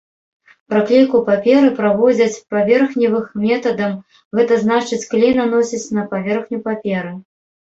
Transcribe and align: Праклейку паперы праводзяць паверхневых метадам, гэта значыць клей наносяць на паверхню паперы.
Праклейку 0.73 1.19
паперы 1.27 1.69
праводзяць 1.79 2.41
паверхневых 2.55 3.25
метадам, 3.45 3.93
гэта 4.41 4.53
значыць 4.65 5.03
клей 5.13 5.33
наносяць 5.41 5.83
на 5.99 6.03
паверхню 6.17 6.57
паперы. 6.69 7.17